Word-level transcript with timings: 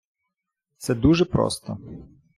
Це 0.77 0.95
дуже 0.95 1.25
просто. 1.25 1.77